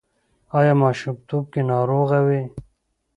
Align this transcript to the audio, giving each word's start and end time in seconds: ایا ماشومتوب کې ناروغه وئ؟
ایا 0.57 0.73
ماشومتوب 0.83 1.43
کې 1.53 1.61
ناروغه 1.69 2.19
وئ؟ 2.27 2.43